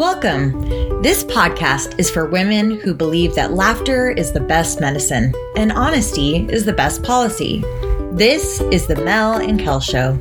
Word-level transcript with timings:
Welcome. 0.00 1.02
This 1.02 1.24
podcast 1.24 1.98
is 1.98 2.08
for 2.08 2.24
women 2.24 2.80
who 2.80 2.94
believe 2.94 3.34
that 3.34 3.52
laughter 3.52 4.10
is 4.10 4.32
the 4.32 4.40
best 4.40 4.80
medicine 4.80 5.34
and 5.56 5.70
honesty 5.70 6.46
is 6.48 6.64
the 6.64 6.72
best 6.72 7.02
policy. 7.02 7.62
This 8.10 8.62
is 8.72 8.86
the 8.86 8.96
Mel 8.96 9.34
and 9.34 9.60
Kel 9.60 9.78
Show. 9.78 10.16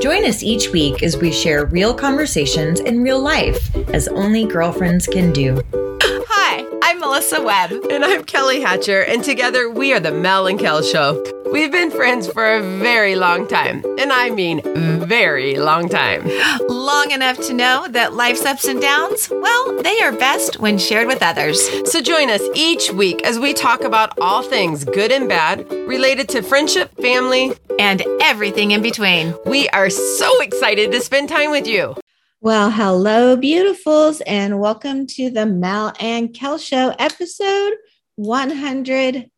Join 0.00 0.24
us 0.24 0.42
each 0.42 0.70
week 0.70 1.02
as 1.02 1.18
we 1.18 1.30
share 1.30 1.66
real 1.66 1.92
conversations 1.92 2.80
in 2.80 3.02
real 3.02 3.20
life, 3.20 3.76
as 3.90 4.08
only 4.08 4.46
girlfriends 4.46 5.06
can 5.06 5.30
do. 5.30 5.60
Hi, 5.74 6.66
I'm 6.82 6.98
Melissa 6.98 7.42
Webb. 7.42 7.72
And 7.90 8.06
I'm 8.06 8.24
Kelly 8.24 8.62
Hatcher, 8.62 9.02
and 9.02 9.22
together 9.22 9.68
we 9.68 9.92
are 9.92 10.00
the 10.00 10.10
Mel 10.10 10.46
and 10.46 10.58
Kel 10.58 10.80
Show. 10.80 11.22
We've 11.50 11.72
been 11.72 11.90
friends 11.90 12.30
for 12.30 12.56
a 12.56 12.62
very 12.78 13.16
long 13.16 13.48
time, 13.48 13.82
and 13.98 14.12
I 14.12 14.28
mean 14.28 14.60
very 15.06 15.56
long 15.56 15.88
time. 15.88 16.28
Long 16.68 17.10
enough 17.10 17.38
to 17.46 17.54
know 17.54 17.88
that 17.88 18.12
life's 18.12 18.44
ups 18.44 18.66
and 18.66 18.80
downs, 18.80 19.30
well, 19.30 19.82
they 19.82 19.98
are 20.00 20.12
best 20.12 20.60
when 20.60 20.76
shared 20.76 21.06
with 21.06 21.22
others. 21.22 21.58
So 21.90 22.02
join 22.02 22.28
us 22.28 22.42
each 22.54 22.92
week 22.92 23.24
as 23.24 23.38
we 23.38 23.54
talk 23.54 23.80
about 23.80 24.18
all 24.20 24.42
things 24.42 24.84
good 24.84 25.10
and 25.10 25.28
bad 25.28 25.70
related 25.70 26.28
to 26.30 26.42
friendship, 26.42 26.94
family, 26.96 27.54
and 27.78 28.04
everything 28.20 28.72
in 28.72 28.82
between. 28.82 29.34
We 29.46 29.68
are 29.70 29.88
so 29.88 30.40
excited 30.42 30.92
to 30.92 31.00
spend 31.00 31.30
time 31.30 31.50
with 31.50 31.66
you. 31.66 31.96
Well, 32.40 32.70
hello, 32.70 33.36
beautifuls, 33.36 34.20
and 34.26 34.60
welcome 34.60 35.06
to 35.08 35.30
the 35.30 35.46
Mel 35.46 35.94
and 35.98 36.34
Kel 36.34 36.58
Show 36.58 36.94
episode 36.98 37.72
100. 38.16 39.30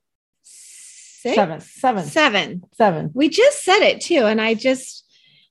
Seven, 1.22 1.60
seven, 1.60 2.04
Seven. 2.04 2.62
seven. 2.72 3.10
We 3.14 3.28
just 3.28 3.62
said 3.64 3.80
it 3.80 4.00
too. 4.00 4.24
And 4.26 4.40
I 4.40 4.54
just, 4.54 5.04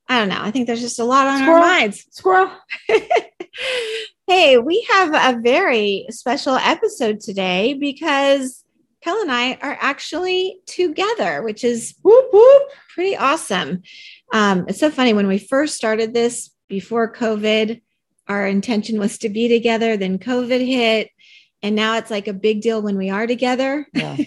I 0.08 0.20
don't 0.20 0.30
know. 0.30 0.42
I 0.42 0.52
think 0.52 0.68
there's 0.68 0.82
just 0.82 1.00
a 1.00 1.04
lot 1.04 1.28
on 1.28 1.40
Squirrel. 1.40 1.56
our 1.56 1.68
minds. 1.68 2.06
Squirrel. 2.12 2.52
hey, 4.28 4.58
we 4.58 4.86
have 4.92 5.14
a 5.14 5.40
very 5.42 6.06
special 6.10 6.56
episode 6.56 7.20
today 7.20 7.74
because 7.74 8.64
Kel 9.04 9.22
and 9.22 9.32
I 9.32 9.54
are 9.62 9.78
actually 9.80 10.60
together, 10.66 11.42
which 11.42 11.64
is 11.64 11.96
Whoop 12.04 12.26
whoop. 12.34 12.64
pretty 12.94 13.16
awesome. 13.16 13.84
Um, 14.34 14.66
it's 14.68 14.80
so 14.80 14.90
funny 14.92 15.14
when 15.14 15.28
we 15.28 15.38
first 15.38 15.76
started 15.76 16.14
this 16.14 16.52
before 16.68 17.12
COVID, 17.14 17.82
our 18.28 18.46
intention 18.48 19.00
was 19.00 19.18
to 19.20 19.30
be 19.30 19.48
together, 19.48 19.98
then 19.98 20.20
COVID 20.20 20.66
hit. 20.66 21.10
And 21.62 21.76
now 21.76 21.98
it's 21.98 22.10
like 22.12 22.28
a 22.28 22.34
big 22.34 22.62
deal 22.62 22.82
when 22.82 22.98
we 22.98 23.10
are 23.10 23.28
together. 23.28 23.86
Yeah, 23.94 24.16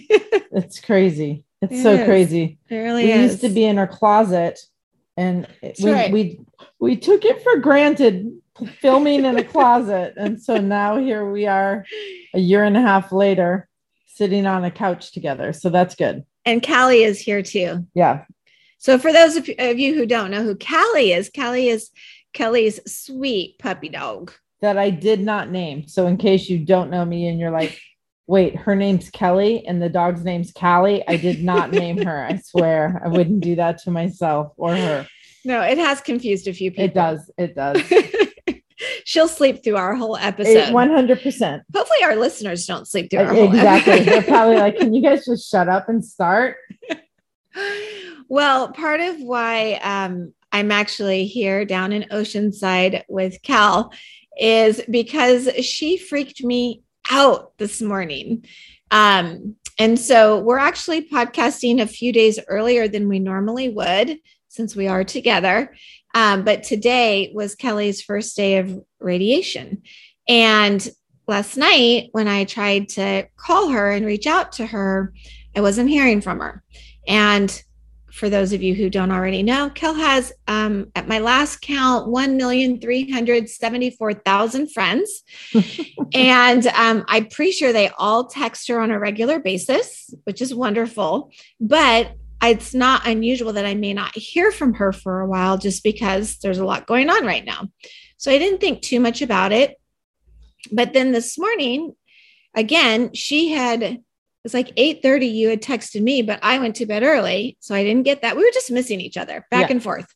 it's 0.51 0.79
crazy. 0.79 1.43
It's 1.61 1.73
It 1.73 1.81
so 1.83 1.93
is. 1.93 2.05
crazy. 2.05 2.59
It 2.69 2.75
really 2.75 3.05
we 3.05 3.11
is. 3.11 3.31
used 3.31 3.41
to 3.41 3.49
be 3.49 3.63
in 3.65 3.77
our 3.79 3.87
closet, 3.87 4.59
and 5.17 5.47
we, 5.81 5.91
right. 5.91 6.11
we 6.11 6.39
we 6.79 6.95
took 6.97 7.25
it 7.25 7.41
for 7.41 7.57
granted 7.57 8.39
filming 8.81 9.25
in 9.25 9.37
a 9.37 9.43
closet, 9.43 10.13
and 10.17 10.41
so 10.41 10.57
now 10.57 10.97
here 10.97 11.29
we 11.31 11.47
are, 11.47 11.85
a 12.35 12.39
year 12.39 12.63
and 12.63 12.77
a 12.77 12.81
half 12.81 13.11
later, 13.11 13.67
sitting 14.07 14.45
on 14.45 14.63
a 14.63 14.69
couch 14.71 15.11
together. 15.11 15.53
So 15.53 15.69
that's 15.69 15.95
good. 15.95 16.23
and 16.45 16.61
Callie 16.65 17.03
is 17.03 17.19
here 17.19 17.41
too. 17.41 17.87
Yeah, 17.95 18.25
So 18.77 18.99
for 18.99 19.11
those 19.11 19.37
of 19.37 19.47
you 19.79 19.95
who 19.95 20.05
don't 20.05 20.29
know 20.29 20.43
who 20.43 20.55
Callie 20.55 21.13
is, 21.13 21.31
Callie 21.35 21.69
is 21.69 21.89
Kelly's 22.33 22.79
sweet 22.85 23.57
puppy 23.57 23.89
dog. 23.89 24.31
That 24.63 24.77
I 24.77 24.91
did 24.91 25.19
not 25.19 25.51
name. 25.51 25.89
So 25.89 26.07
in 26.07 26.15
case 26.15 26.47
you 26.47 26.57
don't 26.57 26.89
know 26.89 27.03
me 27.03 27.27
and 27.27 27.37
you're 27.37 27.51
like, 27.51 27.77
wait, 28.27 28.55
her 28.55 28.75
name's 28.75 29.09
Kelly 29.09 29.67
and 29.67 29.81
the 29.81 29.89
dog's 29.89 30.23
name's 30.23 30.53
Callie, 30.53 31.05
I 31.05 31.17
did 31.17 31.43
not 31.43 31.71
name 31.71 31.97
her. 31.97 32.23
I 32.23 32.37
swear 32.45 33.01
I 33.03 33.09
wouldn't 33.09 33.41
do 33.41 33.55
that 33.55 33.79
to 33.79 33.91
myself 33.91 34.53
or 34.55 34.73
her. 34.73 35.05
No, 35.43 35.61
it 35.61 35.77
has 35.77 35.99
confused 35.99 36.47
a 36.47 36.53
few 36.53 36.71
people. 36.71 36.85
It 36.85 36.93
does. 36.93 37.29
It 37.37 37.55
does. 37.55 37.81
She'll 39.03 39.27
sleep 39.27 39.65
through 39.65 39.75
our 39.75 39.95
whole 39.95 40.15
episode. 40.15 40.73
One 40.73 40.89
hundred 40.89 41.21
percent. 41.21 41.63
Hopefully, 41.75 41.99
our 42.03 42.15
listeners 42.15 42.65
don't 42.65 42.87
sleep 42.87 43.11
through 43.11 43.19
our 43.19 43.33
whole 43.33 43.47
Exactly. 43.47 43.99
They're 43.99 44.23
probably 44.23 44.55
like, 44.55 44.77
"Can 44.77 44.93
you 44.93 45.01
guys 45.01 45.25
just 45.25 45.49
shut 45.49 45.67
up 45.67 45.89
and 45.89 46.03
start?" 46.03 46.55
well, 48.29 48.71
part 48.71 49.01
of 49.01 49.21
why 49.21 49.73
um, 49.83 50.33
I'm 50.53 50.71
actually 50.71 51.25
here 51.25 51.65
down 51.65 51.91
in 51.91 52.03
Oceanside 52.11 53.03
with 53.09 53.41
Cal 53.41 53.91
is 54.39 54.81
because 54.89 55.49
she 55.63 55.97
freaked 55.97 56.43
me 56.43 56.83
out 57.09 57.57
this 57.57 57.81
morning. 57.81 58.45
Um, 58.91 59.55
and 59.79 59.99
so 59.99 60.39
we're 60.39 60.59
actually 60.59 61.09
podcasting 61.09 61.81
a 61.81 61.87
few 61.87 62.13
days 62.13 62.39
earlier 62.47 62.87
than 62.87 63.09
we 63.09 63.19
normally 63.19 63.69
would 63.69 64.19
since 64.49 64.75
we 64.75 64.87
are 64.87 65.03
together. 65.03 65.75
Um, 66.13 66.43
but 66.43 66.63
today 66.63 67.31
was 67.33 67.55
Kelly's 67.55 68.01
first 68.01 68.35
day 68.35 68.57
of 68.57 68.79
radiation. 68.99 69.81
And 70.27 70.87
last 71.27 71.57
night, 71.57 72.09
when 72.11 72.27
I 72.27 72.43
tried 72.45 72.89
to 72.89 73.27
call 73.35 73.69
her 73.69 73.91
and 73.91 74.05
reach 74.05 74.27
out 74.27 74.53
to 74.53 74.65
her, 74.67 75.13
I 75.55 75.61
wasn't 75.61 75.89
hearing 75.89 76.21
from 76.21 76.39
her. 76.39 76.63
And 77.07 77.63
for 78.13 78.29
those 78.29 78.53
of 78.53 78.61
you 78.61 78.75
who 78.75 78.91
don't 78.91 79.11
already 79.11 79.41
know, 79.41 79.71
Kel 79.71 79.95
has, 79.95 80.31
um, 80.47 80.91
at 80.95 81.07
my 81.07 81.17
last 81.17 81.61
count, 81.61 82.07
1,374,000 82.07 84.71
friends. 84.71 85.23
and 86.13 86.67
um, 86.67 87.03
I'm 87.07 87.27
pretty 87.27 87.53
sure 87.53 87.73
they 87.73 87.89
all 87.97 88.27
text 88.27 88.67
her 88.67 88.79
on 88.79 88.91
a 88.91 88.99
regular 88.99 89.39
basis, 89.39 90.13
which 90.25 90.43
is 90.43 90.53
wonderful. 90.53 91.31
But 91.59 92.11
it's 92.43 92.75
not 92.75 93.07
unusual 93.07 93.53
that 93.53 93.65
I 93.65 93.73
may 93.73 93.95
not 93.95 94.15
hear 94.15 94.51
from 94.51 94.75
her 94.75 94.91
for 94.91 95.21
a 95.21 95.27
while 95.27 95.57
just 95.57 95.83
because 95.83 96.37
there's 96.37 96.59
a 96.59 96.65
lot 96.65 96.85
going 96.85 97.09
on 97.09 97.25
right 97.25 97.43
now. 97.43 97.67
So 98.17 98.31
I 98.31 98.37
didn't 98.37 98.61
think 98.61 98.83
too 98.83 98.99
much 98.99 99.23
about 99.23 99.51
it. 99.51 99.81
But 100.71 100.93
then 100.93 101.13
this 101.13 101.39
morning, 101.39 101.95
again, 102.55 103.15
she 103.15 103.53
had 103.53 104.03
was 104.43 104.53
like 104.53 104.75
8:30 104.75 105.25
you 105.33 105.49
had 105.49 105.61
texted 105.61 106.01
me, 106.01 106.21
but 106.21 106.39
I 106.43 106.59
went 106.59 106.75
to 106.77 106.85
bed 106.85 107.03
early, 107.03 107.57
so 107.59 107.73
I 107.73 107.83
didn't 107.83 108.03
get 108.03 108.21
that. 108.21 108.35
We 108.35 108.43
were 108.43 108.51
just 108.53 108.71
missing 108.71 108.99
each 109.01 109.17
other 109.17 109.45
back 109.49 109.69
Yeah. 109.69 109.71
and 109.75 109.83
forth. 109.83 110.07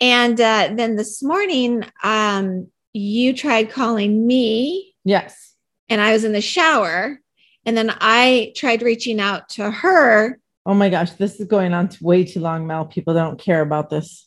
And 0.00 0.40
uh, 0.40 0.70
then 0.74 0.96
this 0.96 1.22
morning, 1.22 1.84
um, 2.02 2.68
you 2.92 3.32
tried 3.34 3.70
calling 3.70 4.26
me, 4.26 4.94
Yes. 5.04 5.54
and 5.88 6.00
I 6.00 6.12
was 6.12 6.24
in 6.24 6.32
the 6.32 6.40
shower. 6.40 7.20
And 7.66 7.76
then 7.76 7.94
I 8.00 8.54
tried 8.56 8.80
reaching 8.80 9.20
out 9.20 9.50
to 9.50 9.70
her. 9.70 10.38
Oh 10.64 10.72
my 10.72 10.88
gosh, 10.88 11.10
this 11.12 11.38
is 11.38 11.46
going 11.46 11.74
on 11.74 11.90
way 12.00 12.24
too 12.24 12.40
long, 12.40 12.66
Mel. 12.66 12.86
People 12.86 13.12
don't 13.12 13.38
care 13.38 13.60
about 13.60 13.90
this. 13.90 14.26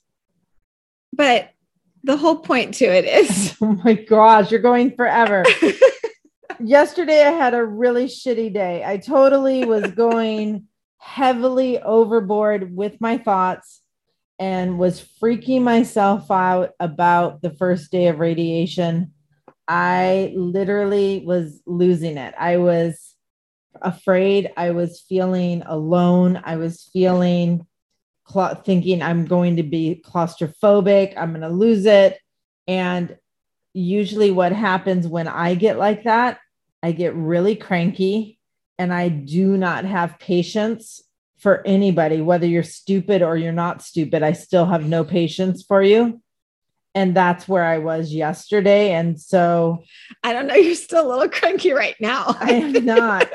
But 1.11 1.49
the 2.03 2.15
whole 2.15 2.37
point 2.37 2.75
to 2.75 2.85
it 2.85 3.05
is 3.05 3.57
Oh 3.61 3.75
my 3.83 3.93
gosh, 3.93 4.51
you're 4.51 4.59
going 4.61 4.95
forever. 4.95 5.43
Yesterday, 6.65 7.23
I 7.23 7.31
had 7.31 7.53
a 7.53 7.65
really 7.65 8.05
shitty 8.05 8.53
day. 8.53 8.83
I 8.85 8.95
totally 8.95 9.65
was 9.65 9.91
going 9.95 10.67
heavily 10.97 11.81
overboard 11.81 12.73
with 12.73 13.01
my 13.01 13.17
thoughts 13.17 13.81
and 14.39 14.79
was 14.79 15.05
freaking 15.21 15.63
myself 15.63 16.31
out 16.31 16.71
about 16.79 17.41
the 17.41 17.49
first 17.49 17.91
day 17.91 18.07
of 18.07 18.19
radiation. 18.19 19.11
I 19.67 20.31
literally 20.37 21.23
was 21.25 21.61
losing 21.65 22.17
it. 22.17 22.33
I 22.39 22.57
was 22.57 23.13
afraid. 23.81 24.49
I 24.55 24.71
was 24.71 25.01
feeling 25.01 25.63
alone. 25.65 26.41
I 26.45 26.55
was 26.55 26.89
feeling 26.93 27.67
cla 28.23 28.61
thinking 28.63 29.01
I'm 29.01 29.25
going 29.25 29.57
to 29.57 29.63
be 29.63 30.01
claustrophobic. 30.05 31.13
I'm 31.17 31.31
going 31.31 31.41
to 31.41 31.49
lose 31.49 31.85
it. 31.85 32.19
And 32.67 33.17
usually, 33.73 34.31
what 34.31 34.53
happens 34.53 35.07
when 35.07 35.27
I 35.27 35.55
get 35.55 35.77
like 35.77 36.03
that, 36.03 36.39
I 36.83 36.91
get 36.91 37.15
really 37.15 37.55
cranky 37.55 38.37
and 38.77 38.93
I 38.93 39.07
do 39.07 39.55
not 39.57 39.85
have 39.85 40.19
patience 40.19 41.01
for 41.37 41.65
anybody, 41.65 42.21
whether 42.21 42.45
you're 42.45 42.61
stupid 42.61 43.21
or 43.21 43.37
you're 43.37 43.53
not 43.53 43.81
stupid. 43.81 44.21
I 44.21 44.33
still 44.33 44.65
have 44.65 44.85
no 44.85 45.05
patience 45.05 45.63
for 45.63 45.81
you. 45.81 46.21
And 46.93 47.15
that's 47.15 47.47
where 47.47 47.63
I 47.63 47.79
was 47.79 48.13
yesterday. 48.13 48.91
And 48.91 49.19
so 49.19 49.83
I 50.23 50.33
don't 50.33 50.47
know, 50.47 50.55
you're 50.55 50.75
still 50.75 51.07
a 51.07 51.09
little 51.09 51.29
cranky 51.29 51.71
right 51.71 51.95
now. 51.99 52.35
I 52.39 52.51
am 52.51 52.85
not. 52.85 53.29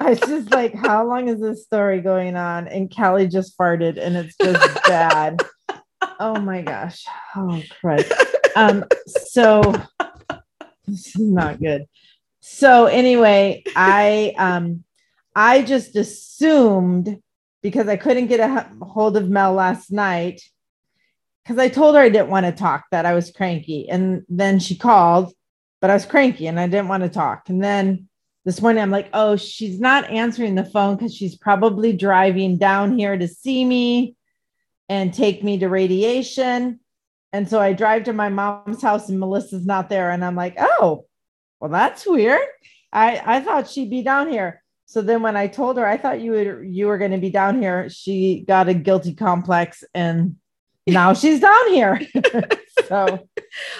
I 0.00 0.10
was 0.10 0.20
just 0.20 0.50
like, 0.50 0.74
how 0.74 1.06
long 1.06 1.28
is 1.28 1.40
this 1.40 1.64
story 1.64 2.00
going 2.00 2.36
on? 2.36 2.68
And 2.68 2.94
Callie 2.94 3.28
just 3.28 3.58
farted 3.58 3.98
and 3.98 4.16
it's 4.16 4.36
just 4.36 4.82
bad. 4.84 5.42
Oh 6.20 6.40
my 6.40 6.62
gosh. 6.62 7.04
Oh 7.36 7.62
Christ. 7.80 8.12
Um, 8.56 8.84
so 9.06 9.60
this 10.86 11.14
is 11.14 11.16
not 11.18 11.60
good. 11.60 11.86
So 12.44 12.86
anyway, 12.86 13.62
I 13.76 14.34
um 14.36 14.82
I 15.34 15.62
just 15.62 15.94
assumed 15.94 17.22
because 17.62 17.86
I 17.86 17.96
couldn't 17.96 18.26
get 18.26 18.40
a 18.40 18.68
hold 18.84 19.16
of 19.16 19.30
Mel 19.30 19.52
last 19.54 19.92
night 19.92 20.42
because 21.42 21.58
I 21.58 21.68
told 21.68 21.94
her 21.94 22.00
I 22.00 22.08
didn't 22.08 22.30
want 22.30 22.44
to 22.46 22.52
talk, 22.52 22.86
that 22.90 23.06
I 23.06 23.14
was 23.14 23.30
cranky. 23.30 23.88
And 23.88 24.24
then 24.28 24.58
she 24.58 24.76
called, 24.76 25.32
but 25.80 25.88
I 25.88 25.94
was 25.94 26.04
cranky 26.04 26.48
and 26.48 26.58
I 26.58 26.66
didn't 26.66 26.88
want 26.88 27.04
to 27.04 27.08
talk. 27.08 27.48
And 27.48 27.62
then 27.62 28.08
this 28.44 28.60
morning 28.60 28.82
I'm 28.82 28.90
like, 28.90 29.08
oh, 29.12 29.36
she's 29.36 29.78
not 29.78 30.10
answering 30.10 30.56
the 30.56 30.64
phone 30.64 30.96
because 30.96 31.14
she's 31.14 31.36
probably 31.36 31.92
driving 31.92 32.58
down 32.58 32.98
here 32.98 33.16
to 33.16 33.28
see 33.28 33.64
me 33.64 34.16
and 34.88 35.14
take 35.14 35.44
me 35.44 35.58
to 35.58 35.68
radiation. 35.68 36.80
And 37.32 37.48
so 37.48 37.60
I 37.60 37.72
drive 37.72 38.04
to 38.04 38.12
my 38.12 38.30
mom's 38.30 38.82
house 38.82 39.08
and 39.08 39.20
Melissa's 39.20 39.64
not 39.64 39.88
there. 39.88 40.10
And 40.10 40.24
I'm 40.24 40.36
like, 40.36 40.56
oh, 40.58 41.06
well, 41.62 41.70
that's 41.70 42.04
weird. 42.04 42.40
I, 42.92 43.22
I 43.24 43.40
thought 43.40 43.70
she'd 43.70 43.88
be 43.88 44.02
down 44.02 44.28
here. 44.28 44.64
So 44.86 45.00
then 45.00 45.22
when 45.22 45.36
I 45.36 45.46
told 45.46 45.76
her 45.76 45.86
I 45.86 45.96
thought 45.96 46.20
you 46.20 46.32
would 46.32 46.66
you 46.66 46.88
were 46.88 46.98
going 46.98 47.12
to 47.12 47.18
be 47.18 47.30
down 47.30 47.62
here, 47.62 47.88
she 47.88 48.44
got 48.48 48.68
a 48.68 48.74
guilty 48.74 49.14
complex 49.14 49.84
and 49.94 50.34
now 50.88 51.14
she's 51.14 51.38
down 51.38 51.68
here. 51.68 52.00
so 52.88 53.28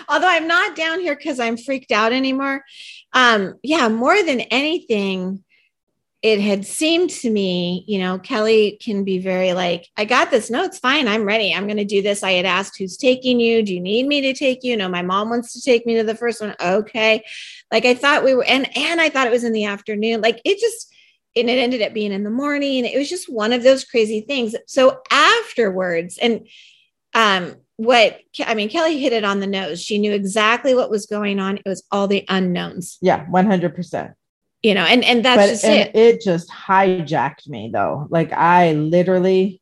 although 0.09 0.29
I'm 0.29 0.47
not 0.47 0.77
down 0.77 1.01
here 1.01 1.17
because 1.17 1.41
I'm 1.41 1.57
freaked 1.57 1.91
out 1.91 2.13
anymore. 2.13 2.65
Um, 3.15 3.55
yeah, 3.65 3.89
more 3.89 4.23
than 4.23 4.43
anything, 4.43 5.43
it 6.23 6.41
had 6.41 6.65
seemed 6.65 7.11
to 7.11 7.31
me, 7.31 7.85
you 7.89 7.99
know, 7.99 8.17
Kelly 8.17 8.79
can 8.81 9.03
be 9.03 9.19
very 9.19 9.55
like, 9.55 9.89
I 9.97 10.05
got 10.05 10.31
this. 10.31 10.51
No, 10.51 10.63
it's 10.63 10.79
fine. 10.79 11.09
I'm 11.09 11.25
ready. 11.25 11.53
I'm 11.53 11.67
going 11.67 11.79
to 11.79 11.85
do 11.85 12.01
this. 12.01 12.23
I 12.23 12.33
had 12.33 12.47
asked 12.47 12.79
who's 12.79 12.97
taking 12.97 13.41
you. 13.41 13.61
Do 13.65 13.75
you 13.75 13.81
need 13.81 14.07
me 14.07 14.21
to 14.21 14.33
take 14.33 14.63
you? 14.63 14.77
No, 14.77 14.89
my 14.89 15.03
mom 15.03 15.31
wants 15.31 15.53
to 15.55 15.61
take 15.61 15.85
me 15.85 15.97
to 15.97 16.05
the 16.05 16.15
first 16.15 16.41
one. 16.41 16.55
Okay. 16.61 17.25
Like 17.73 17.85
I 17.85 17.95
thought 17.95 18.23
we 18.23 18.35
were, 18.35 18.45
and, 18.45 18.77
and 18.77 19.01
I 19.01 19.09
thought 19.09 19.27
it 19.27 19.33
was 19.33 19.43
in 19.43 19.53
the 19.53 19.65
afternoon. 19.65 20.21
Like 20.21 20.41
it 20.45 20.61
just, 20.61 20.95
and 21.35 21.51
it 21.51 21.59
ended 21.59 21.83
up 21.83 21.93
being 21.93 22.13
in 22.13 22.23
the 22.23 22.31
morning. 22.31 22.85
It 22.85 22.97
was 22.97 23.09
just 23.09 23.33
one 23.33 23.53
of 23.53 23.65
those 23.65 23.85
crazy 23.85 24.21
things. 24.21 24.55
So 24.69 25.01
afterwards, 25.11 26.19
and, 26.19 26.47
um, 27.15 27.57
what 27.77 28.21
I 28.47 28.55
mean, 28.55 28.69
Kelly 28.69 29.01
hit 29.01 29.13
it 29.13 29.25
on 29.25 29.41
the 29.41 29.47
nose. 29.47 29.83
She 29.83 29.99
knew 29.99 30.13
exactly 30.13 30.73
what 30.73 30.89
was 30.89 31.07
going 31.07 31.41
on. 31.41 31.57
It 31.57 31.67
was 31.67 31.83
all 31.91 32.07
the 32.07 32.25
unknowns. 32.29 32.99
Yeah, 33.01 33.27
100% 33.27 34.15
you 34.63 34.75
know, 34.75 34.85
and 34.85 35.05
and 35.05 35.25
that's 35.25 35.43
but, 35.43 35.49
just 35.49 35.65
and 35.65 35.89
it. 35.89 35.97
It 35.97 36.21
just 36.23 36.51
hijacked 36.51 37.49
me 37.49 37.71
though. 37.73 38.07
Like 38.11 38.33
I 38.33 38.73
literally, 38.73 39.61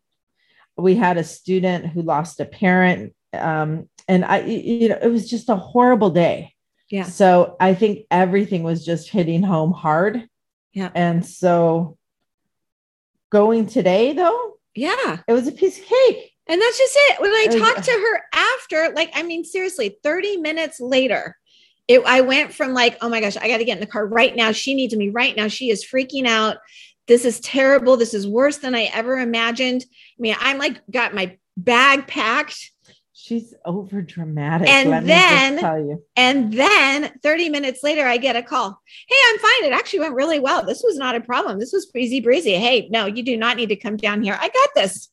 we 0.76 0.94
had 0.94 1.16
a 1.16 1.24
student 1.24 1.86
who 1.86 2.02
lost 2.02 2.40
a 2.40 2.44
parent, 2.44 3.14
um, 3.32 3.88
and 4.08 4.24
I, 4.24 4.40
you 4.40 4.90
know, 4.90 4.98
it 5.00 5.08
was 5.08 5.28
just 5.28 5.48
a 5.48 5.56
horrible 5.56 6.10
day. 6.10 6.54
Yeah. 6.90 7.04
So 7.04 7.56
I 7.60 7.74
think 7.74 8.06
everything 8.10 8.62
was 8.62 8.84
just 8.84 9.08
hitting 9.08 9.42
home 9.42 9.72
hard. 9.72 10.28
Yeah. 10.72 10.90
And 10.94 11.24
so 11.24 11.96
going 13.30 13.66
today 13.66 14.12
though, 14.12 14.58
yeah, 14.74 15.18
it 15.26 15.32
was 15.32 15.46
a 15.46 15.52
piece 15.52 15.78
of 15.78 15.84
cake. 15.84 16.32
And 16.48 16.60
that's 16.60 16.78
just 16.78 16.96
it. 16.96 17.20
When 17.20 17.30
I 17.30 17.46
talked 17.46 17.84
to 17.84 17.92
her 17.92 18.22
after, 18.34 18.92
like, 18.96 19.12
I 19.14 19.22
mean, 19.22 19.44
seriously, 19.44 19.98
30 20.02 20.38
minutes 20.38 20.80
later, 20.80 21.36
it, 21.90 22.00
I 22.06 22.20
went 22.20 22.54
from 22.54 22.72
like, 22.72 22.96
oh 23.00 23.08
my 23.08 23.20
gosh, 23.20 23.36
I 23.36 23.48
got 23.48 23.58
to 23.58 23.64
get 23.64 23.76
in 23.76 23.80
the 23.80 23.86
car 23.86 24.06
right 24.06 24.36
now. 24.36 24.52
She 24.52 24.74
needs 24.74 24.94
me 24.94 25.08
right 25.08 25.36
now. 25.36 25.48
She 25.48 25.70
is 25.70 25.84
freaking 25.84 26.24
out. 26.24 26.58
This 27.08 27.24
is 27.24 27.40
terrible. 27.40 27.96
This 27.96 28.14
is 28.14 28.28
worse 28.28 28.58
than 28.58 28.76
I 28.76 28.84
ever 28.94 29.18
imagined. 29.18 29.84
I 29.90 30.20
mean, 30.20 30.36
I'm 30.38 30.56
like, 30.58 30.80
got 30.88 31.16
my 31.16 31.36
bag 31.56 32.06
packed. 32.06 32.70
She's 33.12 33.54
over 33.64 34.02
dramatic. 34.02 34.68
And 34.68 35.08
then, 35.08 36.00
and 36.14 36.52
then 36.52 37.12
30 37.24 37.48
minutes 37.48 37.82
later, 37.82 38.06
I 38.06 38.18
get 38.18 38.36
a 38.36 38.42
call. 38.44 38.80
Hey, 39.08 39.16
I'm 39.26 39.38
fine. 39.40 39.64
It 39.64 39.72
actually 39.72 39.98
went 39.98 40.14
really 40.14 40.38
well. 40.38 40.64
This 40.64 40.84
was 40.84 40.96
not 40.96 41.16
a 41.16 41.20
problem. 41.20 41.58
This 41.58 41.72
was 41.72 41.86
breezy 41.86 42.20
breezy. 42.20 42.54
Hey, 42.54 42.88
no, 42.92 43.06
you 43.06 43.24
do 43.24 43.36
not 43.36 43.56
need 43.56 43.70
to 43.70 43.76
come 43.76 43.96
down 43.96 44.22
here. 44.22 44.38
I 44.40 44.48
got 44.48 44.68
this. 44.76 45.08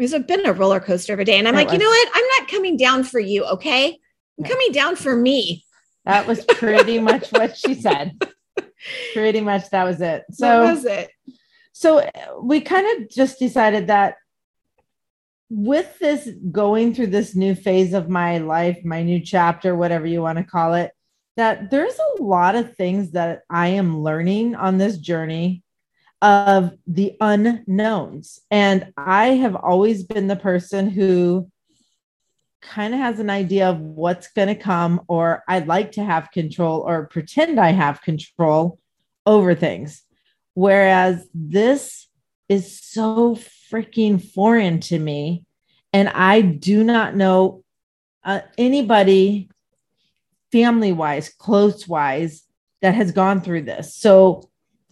It's 0.00 0.18
been 0.26 0.44
a 0.44 0.52
roller 0.52 0.80
coaster 0.80 1.14
of 1.14 1.20
a 1.20 1.24
day. 1.24 1.38
And 1.38 1.46
I'm 1.46 1.54
like, 1.54 1.68
was. 1.68 1.74
you 1.74 1.78
know 1.78 1.88
what? 1.88 2.08
I'm 2.14 2.26
not 2.40 2.48
coming 2.48 2.76
down 2.76 3.04
for 3.04 3.20
you. 3.20 3.44
Okay. 3.44 4.00
I'm 4.36 4.44
coming 4.44 4.72
down 4.72 4.96
for 4.96 5.14
me. 5.14 5.63
That 6.04 6.26
was 6.26 6.44
pretty 6.44 6.98
much 6.98 7.30
what 7.30 7.56
she 7.56 7.74
said. 7.74 8.20
Pretty 9.12 9.40
much 9.40 9.70
that 9.70 9.84
was 9.84 10.00
it. 10.00 10.24
So 10.30 10.46
that 10.46 10.74
was 10.74 10.84
it. 10.84 11.10
So 11.72 11.98
uh, 11.98 12.10
we 12.42 12.60
kind 12.60 12.86
of 13.02 13.10
just 13.10 13.38
decided 13.38 13.86
that 13.88 14.16
with 15.50 15.98
this 15.98 16.28
going 16.50 16.94
through 16.94 17.08
this 17.08 17.34
new 17.34 17.54
phase 17.54 17.94
of 17.94 18.08
my 18.08 18.38
life, 18.38 18.78
my 18.84 19.02
new 19.02 19.20
chapter, 19.20 19.74
whatever 19.74 20.06
you 20.06 20.20
want 20.20 20.38
to 20.38 20.44
call 20.44 20.74
it, 20.74 20.92
that 21.36 21.70
there's 21.70 21.98
a 21.98 22.22
lot 22.22 22.54
of 22.54 22.76
things 22.76 23.12
that 23.12 23.42
I 23.50 23.68
am 23.68 24.02
learning 24.02 24.54
on 24.54 24.78
this 24.78 24.98
journey 24.98 25.62
of 26.22 26.72
the 26.86 27.16
unknowns. 27.20 28.40
And 28.50 28.92
I 28.96 29.26
have 29.26 29.56
always 29.56 30.04
been 30.04 30.26
the 30.26 30.36
person 30.36 30.88
who 30.88 31.50
kind 32.64 32.94
of 32.94 33.00
has 33.00 33.20
an 33.20 33.30
idea 33.30 33.68
of 33.68 33.80
what's 33.80 34.28
going 34.32 34.48
to 34.48 34.54
come, 34.54 35.02
or 35.08 35.42
I'd 35.48 35.66
like 35.66 35.92
to 35.92 36.04
have 36.04 36.30
control 36.32 36.80
or 36.80 37.06
pretend 37.06 37.60
I 37.60 37.70
have 37.70 38.02
control 38.02 38.78
over 39.26 39.54
things. 39.54 40.02
Whereas 40.54 41.26
this 41.34 42.08
is 42.48 42.80
so 42.80 43.36
freaking 43.70 44.22
foreign 44.22 44.80
to 44.80 44.98
me. 44.98 45.44
And 45.92 46.08
I 46.08 46.40
do 46.40 46.84
not 46.84 47.16
know 47.16 47.64
uh, 48.24 48.40
anybody 48.58 49.50
family 50.52 50.92
wise, 50.92 51.28
close 51.28 51.86
wise, 51.88 52.42
that 52.82 52.94
has 52.94 53.12
gone 53.12 53.40
through 53.40 53.62
this. 53.62 53.94
So 53.94 54.50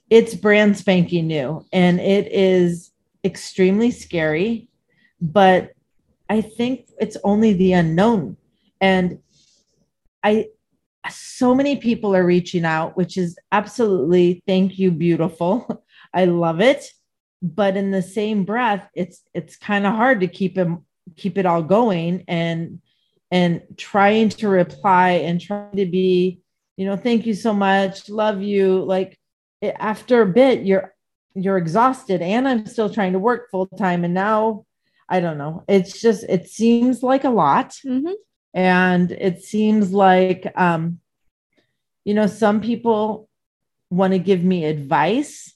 it's 0.09 0.35
brand 0.35 0.77
spanking 0.77 1.27
new 1.27 1.65
and 1.73 2.01
it 2.01 2.33
is 2.33 2.91
extremely 3.23 3.91
scary. 3.91 4.69
But 5.21 5.73
I 6.32 6.40
think 6.40 6.88
it's 6.99 7.19
only 7.25 7.52
the 7.52 7.75
unknown. 7.75 8.38
And 8.81 9.19
I, 10.23 10.46
so 11.11 11.55
many 11.55 11.76
people 11.76 12.17
are 12.17 12.25
reaching 12.25 12.64
out, 12.64 12.96
which 12.96 13.19
is 13.19 13.37
absolutely 13.52 14.43
thank 14.46 14.79
you, 14.79 14.93
beautiful. 14.93 15.84
I 16.14 16.25
love 16.25 16.62
it. 16.62 16.87
But 17.43 17.76
in 17.76 17.90
the 17.90 18.00
same 18.00 18.44
breath, 18.46 18.88
it's 18.94 19.20
it's 19.34 19.58
kind 19.58 19.87
of 19.87 19.94
hard 19.94 20.20
to 20.20 20.26
keep 20.26 20.55
them 20.55 20.87
keep 21.17 21.37
it 21.37 21.44
all 21.44 21.62
going 21.62 22.25
and 22.29 22.81
and 23.31 23.61
trying 23.76 24.31
to 24.31 24.49
reply 24.49 25.11
and 25.11 25.38
trying 25.38 25.76
to 25.76 25.84
be, 25.84 26.40
you 26.79 26.87
know, 26.87 26.96
thank 26.96 27.26
you 27.26 27.34
so 27.34 27.52
much, 27.52 28.08
love 28.08 28.40
you. 28.40 28.82
Like 28.84 29.19
after 29.62 30.23
a 30.23 30.32
bit, 30.32 30.64
you're 30.64 30.94
you're 31.34 31.58
exhausted, 31.58 32.23
and 32.23 32.49
I'm 32.49 32.64
still 32.64 32.88
trying 32.88 33.12
to 33.12 33.19
work 33.19 33.50
full 33.50 33.67
time, 33.67 34.05
and 34.05 34.14
now 34.14 34.64
I 35.12 35.20
don't 35.20 35.37
know. 35.37 35.62
It's 35.69 36.00
just, 36.00 36.25
it 36.25 36.49
seems 36.49 37.03
like 37.03 37.25
a 37.25 37.31
lot. 37.31 37.76
Mm-hmm. 37.87 38.12
And 38.55 39.12
it 39.12 39.43
seems 39.43 39.93
like, 39.93 40.50
um, 40.56 41.00
you 42.05 42.14
know, 42.14 42.26
some 42.26 42.62
people 42.62 43.29
want 43.91 44.14
to 44.14 44.19
give 44.19 44.43
me 44.43 44.64
advice 44.64 45.55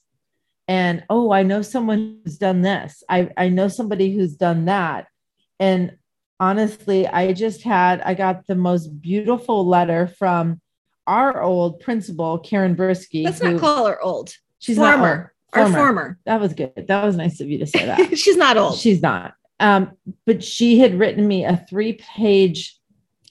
and, 0.68 1.04
oh, 1.08 1.32
I 1.32 1.42
know 1.42 1.62
someone 1.62 2.20
who's 2.24 2.38
done 2.38 2.60
this. 2.60 3.02
I, 3.08 3.30
I 3.36 3.48
know 3.48 3.68
somebody 3.68 4.14
who's 4.14 4.34
done 4.34 4.66
that. 4.66 5.06
And 5.58 5.96
honestly, 6.38 7.06
I 7.06 7.32
just 7.32 7.62
had, 7.62 8.02
I 8.02 8.14
got 8.14 8.46
the 8.46 8.56
most 8.56 9.00
beautiful 9.00 9.66
letter 9.66 10.06
from 10.06 10.60
our 11.06 11.40
old 11.40 11.80
principal, 11.80 12.38
Karen 12.40 12.76
Brisky. 12.76 13.24
Let's 13.24 13.40
who, 13.40 13.52
not 13.52 13.60
call 13.60 13.86
her 13.86 14.02
old. 14.02 14.34
She's 14.58 14.76
former. 14.76 14.92
not 14.92 15.08
old. 15.08 15.32
Former. 15.54 15.78
Our 15.78 15.86
former. 15.86 16.18
That 16.26 16.40
was 16.40 16.52
good. 16.52 16.86
That 16.88 17.04
was 17.04 17.16
nice 17.16 17.40
of 17.40 17.48
you 17.48 17.58
to 17.58 17.66
say 17.66 17.86
that. 17.86 18.18
She's 18.18 18.36
not 18.36 18.56
old. 18.56 18.78
She's 18.78 19.00
not. 19.00 19.34
Um, 19.58 19.92
but 20.24 20.44
she 20.44 20.78
had 20.78 20.98
written 20.98 21.26
me 21.26 21.44
a 21.44 21.64
three 21.68 21.94
page 21.94 22.78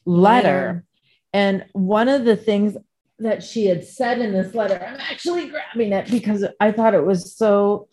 letter. 0.06 0.86
And 1.34 1.66
one 1.74 2.10
of 2.10 2.26
the 2.26 2.36
things 2.36 2.78
that 3.20 3.44
she 3.44 3.66
had 3.66 3.86
said 3.86 4.20
in 4.20 4.34
this 4.34 4.56
letter, 4.56 4.84
I'm 4.86 5.00
actually 5.00 5.50
grabbing 5.50 5.94
it 5.94 6.10
because 6.10 6.46
I 6.60 6.72
thought 6.72 6.94
it 6.94 7.06
was 7.06 7.36
so 7.36 7.88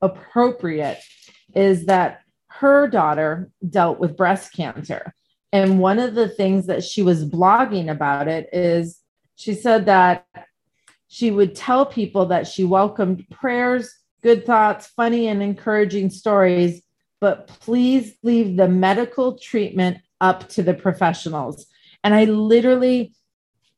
appropriate, 0.00 0.98
is 1.54 1.86
that 1.86 2.20
her 2.48 2.88
daughter 2.88 3.50
dealt 3.68 3.98
with 3.98 4.16
breast 4.16 4.52
cancer. 4.52 5.14
And 5.52 5.78
one 5.78 5.98
of 5.98 6.14
the 6.14 6.28
things 6.28 6.66
that 6.66 6.82
she 6.82 7.02
was 7.02 7.28
blogging 7.28 7.90
about 7.90 8.28
it 8.28 8.48
is 8.52 9.00
she 9.36 9.54
said 9.54 9.86
that 9.86 10.26
she 11.08 11.30
would 11.30 11.54
tell 11.54 11.84
people 11.84 12.26
that 12.26 12.46
she 12.46 12.64
welcomed 12.64 13.26
prayers, 13.30 13.92
good 14.22 14.46
thoughts, 14.46 14.86
funny 14.86 15.28
and 15.28 15.42
encouraging 15.42 16.08
stories 16.08 16.82
but 17.22 17.46
please 17.46 18.16
leave 18.24 18.56
the 18.56 18.66
medical 18.66 19.38
treatment 19.38 19.98
up 20.20 20.48
to 20.48 20.60
the 20.60 20.74
professionals. 20.74 21.66
And 22.02 22.16
I 22.16 22.24
literally, 22.24 23.14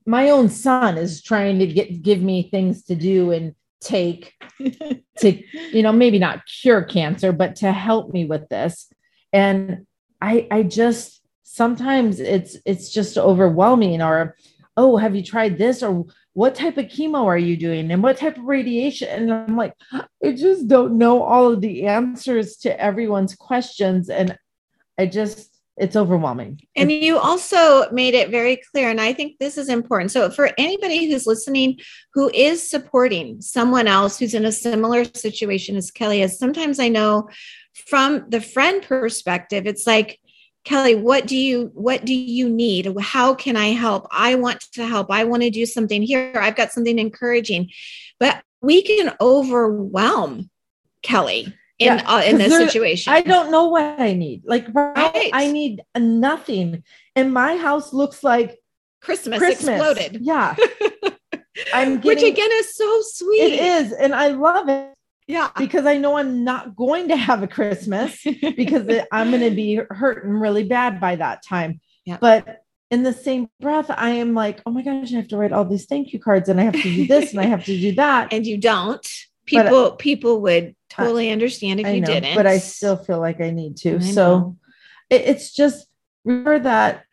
my 0.07 0.31
own 0.31 0.49
son 0.49 0.97
is 0.97 1.23
trying 1.23 1.59
to 1.59 1.67
get 1.67 2.01
give 2.01 2.23
me 2.23 2.49
things 2.49 2.85
to 2.85 2.95
do 2.95 3.33
and 3.33 3.55
take 3.83 4.33
to, 5.19 5.43
you 5.77 5.83
know, 5.83 5.93
maybe 5.93 6.19
not 6.19 6.47
cure 6.47 6.83
cancer, 6.83 7.33
but 7.33 7.57
to 7.57 7.71
help 7.71 8.15
me 8.15 8.25
with 8.25 8.49
this. 8.49 8.91
And 9.31 9.87
I 10.23 10.49
I 10.51 10.63
just 10.63 11.21
sometimes 11.43 12.21
it's 12.21 12.57
it's 12.65 12.91
just 12.91 13.19
overwhelming 13.19 14.01
or 14.01 14.37
oh, 14.79 14.97
have 14.97 15.15
you 15.15 15.23
tried 15.23 15.59
this 15.59 15.83
or 15.83 16.07
what 16.35 16.57
type 16.57 16.77
of 16.77 16.87
chemo 16.87 17.25
are 17.25 17.39
you 17.39 17.57
doing? 17.57 17.91
And 17.91 18.03
what 18.03 18.19
type 18.19 18.37
of 18.37 18.45
radiation? 18.45 19.09
And 19.09 19.33
i'm 19.33 19.57
like 19.57 19.75
i 20.23 20.33
just 20.33 20.69
don't 20.69 20.99
know 20.99 21.23
all 21.23 21.53
of 21.53 21.61
the 21.61 21.87
answers 21.87 22.57
to 22.59 22.81
everyone's 22.81 23.35
questions. 23.35 24.11
And 24.11 24.37
i 24.99 25.07
just 25.07 25.51
it's 25.77 25.97
overwhelming. 25.97 26.61
And 26.77 26.93
you 26.93 27.19
also 27.19 27.91
made 27.91 28.15
it 28.15 28.31
very 28.31 28.61
clear 28.71 28.91
and 28.91 29.01
i 29.01 29.13
think 29.13 29.39
this 29.39 29.57
is 29.57 29.69
important. 29.69 30.11
So 30.11 30.29
for 30.31 30.51
anybody 30.59 31.11
who's 31.11 31.27
listening 31.27 31.79
who 32.13 32.31
is 32.35 32.69
supporting 32.69 33.41
someone 33.41 33.87
else 33.87 34.19
who's 34.19 34.35
in 34.35 34.45
a 34.45 34.53
similar 34.53 35.05
situation 35.05 35.77
as 35.77 35.91
kelly 35.91 36.23
is 36.23 36.39
sometimes 36.39 36.79
i 36.81 36.89
know 36.89 37.29
from 37.87 38.25
the 38.29 38.41
friend 38.41 38.83
perspective 38.83 39.67
it's 39.67 39.87
like 39.87 40.21
Kelly, 40.65 40.95
what 40.95 41.27
do 41.27 41.37
you 41.37 41.71
what 41.75 42.05
do 42.05 42.15
you 42.15 42.49
need? 42.49 42.95
How 43.01 43.35
can 43.35 43.57
I 43.57 43.69
help? 43.69 44.07
I 44.11 44.35
want 44.35 44.61
to 44.73 44.87
help. 44.87 45.11
I 45.11 45.25
want 45.25 45.43
to 45.43 45.51
do 45.51 45.67
something 45.67 46.03
here. 46.03 46.33
I've 46.37 46.57
got 46.57 46.73
something 46.73 46.99
encouraging. 46.99 47.71
But 48.19 48.43
we 48.63 48.83
can 48.83 49.13
overwhelm 49.21 50.51
Kelly 51.03 51.55
in 51.79 51.99
Yeah, 51.99 52.03
uh, 52.07 52.23
in 52.25 52.39
this 52.39 52.49
there- 52.49 52.67
situation. 52.67 53.13
I 53.13 53.21
don't 53.21 53.51
know 53.51 53.69
what 53.69 54.01
I 54.01 54.15
need. 54.15 54.43
Like 54.47 54.67
right. 54.75 55.31
I 55.33 55.51
need 55.53 55.83
nothing. 55.97 56.83
And 57.15 57.33
my 57.35 57.57
house 57.57 57.93
looks 57.93 58.25
like 58.25 58.59
Christmas, 59.03 59.39
Christmas. 59.39 59.69
exploded. 59.81 60.19
Yeah. 60.23 60.57
I'm 61.75 62.01
Which 62.01 62.23
again 62.23 62.49
is 62.53 62.75
so 62.75 63.01
sweet. 63.03 63.43
it 63.43 63.61
is. 63.61 63.93
And 63.93 64.15
I 64.15 64.29
love 64.29 64.69
it 64.69 64.95
Yeah. 65.27 65.51
because 65.57 65.87
I 65.87 65.97
know 65.99 66.17
I'm 66.19 66.45
not 66.45 66.77
going 66.77 67.09
to 67.09 67.17
have 67.17 67.43
a 67.43 67.47
Christmas 67.49 68.23
because 68.25 68.87
I'm 69.13 69.31
going 69.31 69.43
to 69.43 69.51
be 69.55 69.81
hurting 69.91 70.31
really 70.33 70.65
bad 70.65 71.01
by 71.01 71.17
that 71.17 71.43
time. 71.45 71.81
Yeah. 72.05 72.19
But 72.21 72.63
in 72.91 73.03
the 73.03 73.13
same 73.13 73.49
breath, 73.61 73.87
I 73.91 74.11
am 74.11 74.35
like, 74.35 74.61
oh 74.67 74.71
my 74.71 74.83
gosh, 74.83 75.13
I 75.13 75.17
have 75.17 75.29
to 75.29 75.37
write 75.37 75.53
all 75.53 75.65
these 75.65 75.87
thank 75.87 76.13
you 76.13 76.21
cards 76.21 76.49
and 76.49 76.61
I 76.61 76.65
have 76.65 76.75
to 76.75 76.83
do 76.83 77.07
this 77.07 77.31
and 77.33 77.41
I 77.41 77.47
have 77.47 77.65
to 77.65 77.81
do 77.81 77.93
that. 77.97 78.33
and 78.33 78.47
you 78.47 78.59
don't. 78.59 79.01
But- 79.01 79.65
People 79.67 79.91
people 79.97 80.41
would 80.43 80.75
totally 80.89 81.31
understand 81.31 81.81
if 81.81 81.87
I 81.87 81.91
you 81.93 82.01
know, 82.01 82.07
didn't. 82.07 82.35
but 82.35 82.47
I 82.47 82.59
still 82.59 82.97
feel 82.97 83.19
like 83.21 83.41
I 83.41 83.51
need 83.51 83.77
to. 83.79 83.97
I 83.97 83.99
so 84.01 84.57
it, 85.11 85.23
it's 85.23 85.53
just 85.53 85.87
remember 86.25 86.61
that 86.61 87.05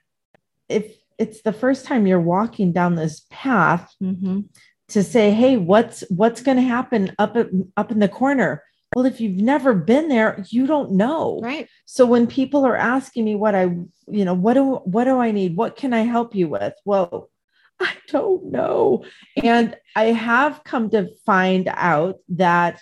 if 0.69 0.95
it's 1.17 1.41
the 1.41 1.51
first 1.51 1.85
time 1.85 2.07
you're 2.07 2.21
walking 2.21 2.71
down 2.71 2.95
this 2.95 3.25
path 3.29 3.93
Mhm. 4.01 4.45
To 4.93 5.03
say, 5.03 5.31
hey, 5.31 5.57
what's 5.57 6.03
what's 6.09 6.41
going 6.41 6.57
to 6.57 6.63
happen 6.63 7.13
up 7.19 7.35
at, 7.35 7.47
up 7.77 7.91
in 7.91 7.99
the 7.99 8.07
corner? 8.07 8.63
Well, 8.95 9.05
if 9.05 9.21
you've 9.21 9.37
never 9.37 9.73
been 9.73 10.09
there, 10.09 10.43
you 10.49 10.67
don't 10.67 10.91
know. 10.91 11.39
right. 11.41 11.67
So 11.85 12.05
when 12.05 12.27
people 12.27 12.65
are 12.65 12.75
asking 12.75 13.23
me 13.23 13.35
what 13.35 13.55
I, 13.55 13.63
you 14.07 14.25
know, 14.25 14.33
what 14.33 14.55
do 14.55 14.75
what 14.83 15.05
do 15.05 15.17
I 15.17 15.31
need? 15.31 15.55
What 15.55 15.77
can 15.77 15.93
I 15.93 16.01
help 16.01 16.35
you 16.35 16.49
with? 16.49 16.73
Well, 16.83 17.29
I 17.79 17.93
don't 18.09 18.51
know. 18.51 19.05
And 19.41 19.75
I 19.95 20.05
have 20.05 20.63
come 20.63 20.89
to 20.91 21.09
find 21.25 21.69
out 21.73 22.17
that 22.29 22.81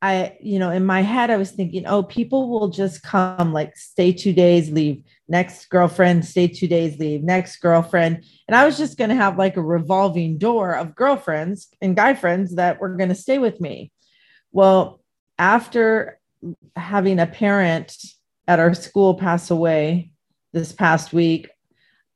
I, 0.00 0.36
you 0.40 0.58
know, 0.58 0.70
in 0.70 0.86
my 0.86 1.00
head 1.00 1.30
I 1.30 1.36
was 1.36 1.50
thinking, 1.50 1.86
oh, 1.86 2.02
people 2.02 2.48
will 2.48 2.68
just 2.68 3.02
come 3.02 3.52
like 3.52 3.76
stay 3.76 4.12
2 4.12 4.32
days, 4.32 4.70
leave, 4.70 5.02
next 5.28 5.68
girlfriend, 5.70 6.24
stay 6.24 6.46
2 6.48 6.66
days, 6.68 6.98
leave, 6.98 7.22
next 7.22 7.56
girlfriend. 7.56 8.24
And 8.46 8.54
I 8.56 8.64
was 8.64 8.78
just 8.78 8.96
going 8.96 9.10
to 9.10 9.16
have 9.16 9.38
like 9.38 9.56
a 9.56 9.62
revolving 9.62 10.38
door 10.38 10.74
of 10.74 10.94
girlfriends 10.94 11.68
and 11.80 11.96
guy 11.96 12.14
friends 12.14 12.54
that 12.56 12.80
were 12.80 12.96
going 12.96 13.08
to 13.08 13.14
stay 13.14 13.38
with 13.38 13.60
me. 13.60 13.90
Well, 14.52 15.00
after 15.38 16.18
having 16.76 17.18
a 17.18 17.26
parent 17.26 17.96
at 18.46 18.60
our 18.60 18.72
school 18.74 19.14
pass 19.14 19.50
away 19.50 20.10
this 20.52 20.72
past 20.72 21.12
week 21.12 21.48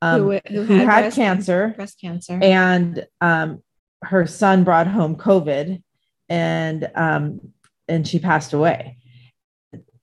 um, 0.03 0.23
Who- 0.23 0.41
who, 0.49 0.63
who 0.63 0.75
had 0.77 0.89
had, 0.89 1.01
breast- 1.03 1.17
cancer 1.17 1.73
Breast 1.77 2.01
cancer. 2.01 2.39
and 2.41 3.07
um, 3.21 3.63
her 4.03 4.27
son 4.27 4.65
brought 4.65 4.87
home 4.87 5.17
covid 5.17 5.83
and 6.31 6.89
um, 6.95 7.41
and 7.89 8.07
she 8.09 8.19
passed 8.19 8.53
away 8.55 8.97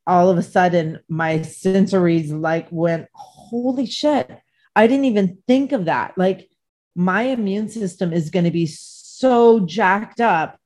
all 0.07 0.29
of 0.29 0.37
a 0.37 0.43
sudden 0.43 0.99
my 1.09 1.39
sensories 1.39 2.31
like 2.31 2.67
went 2.71 3.07
holy 3.13 3.85
shit 3.85 4.39
i 4.75 4.87
didn't 4.87 5.05
even 5.05 5.37
think 5.47 5.71
of 5.71 5.85
that 5.85 6.17
like 6.17 6.49
my 6.95 7.23
immune 7.23 7.69
system 7.69 8.11
is 8.11 8.29
going 8.29 8.45
to 8.45 8.51
be 8.51 8.65
so 8.65 9.59
jacked 9.61 10.19
up 10.19 10.57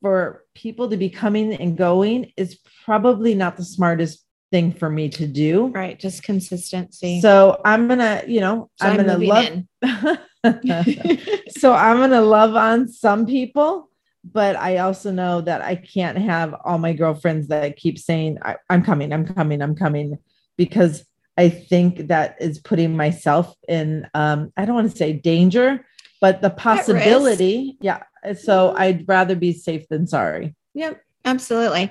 for 0.00 0.44
people 0.54 0.90
to 0.90 0.96
be 0.96 1.10
coming 1.10 1.54
and 1.54 1.76
going 1.76 2.30
is 2.36 2.60
probably 2.84 3.34
not 3.34 3.56
the 3.56 3.64
smartest 3.64 4.22
thing 4.52 4.72
for 4.72 4.88
me 4.88 5.08
to 5.08 5.26
do 5.26 5.66
right. 5.68 5.98
Just 5.98 6.22
consistency. 6.22 7.20
so 7.20 7.60
i'm 7.64 7.88
gonna 7.88 8.22
you 8.28 8.40
know 8.40 8.70
So 8.76 8.86
i'm, 8.86 8.96
gonna 8.96 9.18
love 9.18 10.18
so 11.48 11.72
I'm 11.72 11.98
going 11.98 12.10
to 12.10 12.20
love 12.20 12.54
on 12.54 12.88
some 12.88 13.26
people, 13.26 13.90
but 14.32 14.56
I 14.56 14.78
also 14.78 15.12
know 15.12 15.40
that 15.42 15.62
I 15.62 15.76
can't 15.76 16.18
have 16.18 16.54
all 16.64 16.78
my 16.78 16.92
girlfriends 16.92 17.48
that 17.48 17.76
keep 17.76 17.98
saying, 17.98 18.38
I, 18.42 18.56
I'm 18.68 18.82
coming, 18.82 19.12
I'm 19.12 19.26
coming, 19.26 19.62
I'm 19.62 19.76
coming, 19.76 20.18
because 20.56 21.04
I 21.36 21.48
think 21.48 22.08
that 22.08 22.36
is 22.40 22.58
putting 22.58 22.96
myself 22.96 23.54
in, 23.68 24.08
um, 24.14 24.52
I 24.56 24.64
don't 24.64 24.74
want 24.74 24.90
to 24.90 24.96
say 24.96 25.12
danger, 25.12 25.86
but 26.20 26.40
the 26.40 26.50
possibility. 26.50 27.76
Yeah. 27.80 28.02
So 28.40 28.74
I'd 28.76 29.06
rather 29.06 29.36
be 29.36 29.52
safe 29.52 29.86
than 29.88 30.06
sorry. 30.06 30.54
Yep, 30.74 31.00
absolutely. 31.24 31.90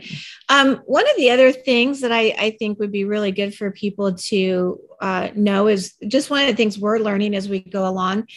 Um, 0.50 0.82
one 0.86 1.08
of 1.10 1.16
the 1.16 1.30
other 1.30 1.52
things 1.52 2.02
that 2.02 2.12
I, 2.12 2.36
I 2.38 2.56
think 2.58 2.80
would 2.80 2.92
be 2.92 3.06
really 3.06 3.32
good 3.32 3.56
for 3.56 3.72
people 3.72 4.14
to 4.14 4.80
uh, 5.00 5.30
know 5.36 5.68
is 5.68 5.94
just 6.08 6.30
one 6.30 6.42
of 6.42 6.48
the 6.48 6.56
things 6.56 6.80
we're 6.80 6.98
learning 6.98 7.36
as 7.36 7.48
we 7.48 7.60
go 7.60 7.88
along. 7.88 8.28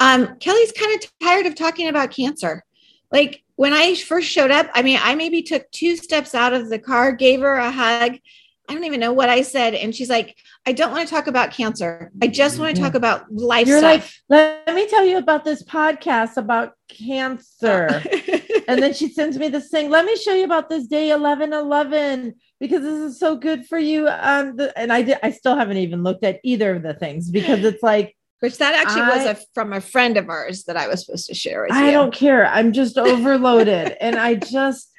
Um, 0.00 0.36
Kelly's 0.38 0.72
kind 0.72 0.94
of 0.94 1.10
tired 1.22 1.46
of 1.46 1.54
talking 1.54 1.88
about 1.88 2.10
cancer. 2.10 2.64
Like 3.12 3.43
when 3.56 3.72
I 3.72 3.94
first 3.94 4.28
showed 4.28 4.50
up, 4.50 4.68
I 4.74 4.82
mean, 4.82 4.98
I 5.02 5.14
maybe 5.14 5.42
took 5.42 5.70
two 5.70 5.96
steps 5.96 6.34
out 6.34 6.52
of 6.52 6.68
the 6.68 6.78
car, 6.78 7.12
gave 7.12 7.40
her 7.40 7.56
a 7.56 7.70
hug. 7.70 8.18
I 8.66 8.72
don't 8.72 8.84
even 8.84 9.00
know 9.00 9.12
what 9.12 9.28
I 9.28 9.42
said. 9.42 9.74
And 9.74 9.94
she's 9.94 10.08
like, 10.08 10.36
I 10.64 10.72
don't 10.72 10.90
want 10.90 11.06
to 11.06 11.14
talk 11.14 11.26
about 11.26 11.52
cancer. 11.52 12.10
I 12.22 12.28
just 12.28 12.58
want 12.58 12.74
to 12.74 12.82
talk 12.82 12.94
about 12.94 13.30
life 13.30 13.66
You're 13.66 13.82
like, 13.82 14.02
let 14.30 14.74
me 14.74 14.88
tell 14.88 15.04
you 15.04 15.18
about 15.18 15.44
this 15.44 15.62
podcast 15.62 16.38
about 16.38 16.72
cancer. 16.88 18.02
and 18.68 18.82
then 18.82 18.94
she 18.94 19.10
sends 19.10 19.38
me 19.38 19.48
this 19.48 19.68
thing. 19.68 19.90
Let 19.90 20.06
me 20.06 20.16
show 20.16 20.32
you 20.32 20.44
about 20.44 20.70
this 20.70 20.86
day 20.86 21.10
11 21.10 21.52
11 21.52 22.34
because 22.58 22.80
this 22.80 23.12
is 23.12 23.18
so 23.18 23.36
good 23.36 23.66
for 23.66 23.78
you. 23.78 24.08
Um, 24.08 24.56
the, 24.56 24.76
and 24.78 24.90
I 24.90 25.02
did, 25.02 25.18
I 25.22 25.30
still 25.30 25.56
haven't 25.56 25.76
even 25.76 26.02
looked 26.02 26.24
at 26.24 26.40
either 26.42 26.74
of 26.74 26.82
the 26.82 26.94
things 26.94 27.30
because 27.30 27.62
it's 27.64 27.82
like, 27.82 28.16
Which 28.44 28.58
that 28.58 28.74
actually 28.74 29.00
was 29.00 29.26
I- 29.26 29.30
a, 29.30 29.36
from 29.54 29.72
a 29.72 29.80
friend 29.80 30.18
of 30.18 30.28
ours 30.28 30.64
that 30.64 30.76
I 30.76 30.86
was 30.86 31.06
supposed 31.06 31.28
to 31.28 31.34
share 31.34 31.62
with 31.62 31.72
I 31.72 31.84
you. 31.84 31.88
I 31.88 31.90
don't 31.92 32.12
care. 32.12 32.44
I'm 32.46 32.74
just 32.74 32.98
overloaded. 32.98 33.96
and 34.02 34.16
I 34.16 34.34
just, 34.34 34.92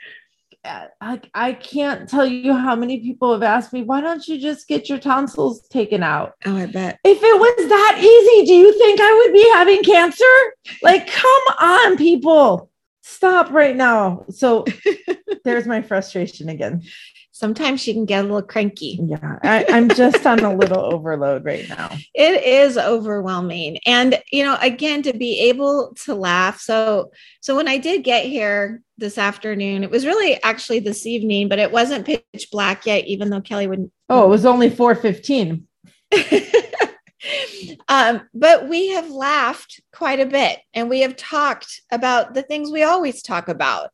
I, 0.66 1.22
I 1.32 1.54
can't 1.54 2.10
tell 2.10 2.26
you 2.26 2.56
how 2.56 2.76
many 2.76 3.02
people 3.02 3.34
have 3.34 3.44
asked 3.44 3.72
me, 3.72 3.84
why 3.84 4.02
don't 4.02 4.28
you 4.28 4.40
just 4.40 4.68
get 4.68 4.90
your 4.90 4.98
tonsils 4.98 5.68
taken 5.68 6.02
out? 6.02 6.34
Oh, 6.48 6.58
I 6.58 6.66
bet. 6.66 6.98
If 7.04 7.20
it 7.22 7.40
was 7.40 7.70
that 7.70 7.98
easy, 8.00 8.48
do 8.48 8.56
you 8.56 8.76
think 8.80 9.00
I 9.00 9.24
would 9.24 9.32
be 9.32 9.48
having 9.54 9.84
cancer? 9.84 10.26
Like, 10.82 11.06
come 11.06 11.44
on, 11.60 11.98
people. 11.98 12.72
Stop 13.04 13.52
right 13.52 13.76
now. 13.76 14.26
So 14.32 14.66
there's 15.46 15.68
my 15.68 15.84
frustration 15.84 16.50
again. 16.50 16.82
Sometimes 17.36 17.82
she 17.82 17.92
can 17.92 18.06
get 18.06 18.22
a 18.22 18.28
little 18.28 18.42
cranky. 18.42 18.98
Yeah, 19.04 19.40
I, 19.44 19.66
I'm 19.68 19.90
just 19.90 20.26
on 20.26 20.40
a 20.40 20.56
little 20.56 20.80
overload 20.80 21.44
right 21.44 21.68
now. 21.68 21.90
It 22.14 22.42
is 22.46 22.78
overwhelming. 22.78 23.80
And, 23.86 24.22
you 24.32 24.46
know, 24.46 24.58
again, 24.62 25.02
to 25.02 25.12
be 25.12 25.42
able 25.50 25.94
to 26.06 26.16
laugh. 26.16 26.62
So, 26.62 27.12
so 27.42 27.58
when 27.58 27.68
I 27.68 27.78
did 27.78 28.06
get 28.06 28.26
here 28.26 28.82
this 28.98 29.18
afternoon, 29.18 29.84
it 29.84 29.92
was 29.92 30.06
really 30.06 30.42
actually 30.44 30.80
this 30.80 31.06
evening, 31.06 31.50
but 31.50 31.60
it 31.60 31.74
wasn't 31.74 32.06
pitch 32.06 32.48
black 32.54 32.86
yet, 32.86 33.04
even 33.06 33.30
though 33.30 33.42
Kelly 33.42 33.68
wouldn't. 33.68 33.92
Oh, 34.08 34.24
it 34.24 34.30
was 34.30 34.46
only 34.46 34.70
415. 34.70 35.68
um, 37.90 38.22
but 38.34 38.70
we 38.70 38.92
have 38.92 39.10
laughed 39.10 39.82
quite 39.92 40.22
a 40.22 40.26
bit 40.26 40.60
and 40.74 40.90
we 40.90 41.02
have 41.02 41.18
talked 41.18 41.82
about 41.92 42.34
the 42.34 42.44
things 42.44 42.72
we 42.72 42.84
always 42.84 43.22
talk 43.22 43.50
about. 43.50 43.90